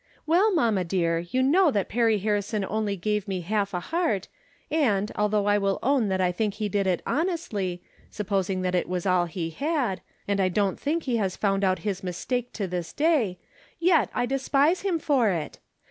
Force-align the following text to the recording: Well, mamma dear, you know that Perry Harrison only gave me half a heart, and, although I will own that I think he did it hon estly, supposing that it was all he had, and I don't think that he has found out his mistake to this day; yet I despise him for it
Well, 0.25 0.51
mamma 0.51 0.83
dear, 0.83 1.19
you 1.19 1.43
know 1.43 1.69
that 1.69 1.87
Perry 1.87 2.17
Harrison 2.17 2.65
only 2.67 2.95
gave 2.95 3.27
me 3.27 3.41
half 3.41 3.71
a 3.71 3.79
heart, 3.79 4.29
and, 4.71 5.11
although 5.15 5.45
I 5.45 5.59
will 5.59 5.77
own 5.83 6.07
that 6.07 6.19
I 6.19 6.31
think 6.31 6.55
he 6.55 6.67
did 6.69 6.87
it 6.87 7.03
hon 7.05 7.27
estly, 7.29 7.81
supposing 8.09 8.63
that 8.63 8.73
it 8.73 8.89
was 8.89 9.05
all 9.05 9.25
he 9.27 9.51
had, 9.51 10.01
and 10.27 10.39
I 10.39 10.49
don't 10.49 10.79
think 10.79 11.03
that 11.05 11.11
he 11.11 11.17
has 11.17 11.35
found 11.37 11.63
out 11.63 11.77
his 11.85 12.01
mistake 12.01 12.51
to 12.53 12.65
this 12.65 12.93
day; 12.93 13.37
yet 13.77 14.09
I 14.15 14.25
despise 14.25 14.81
him 14.81 14.97
for 14.97 15.29
it 15.29 15.59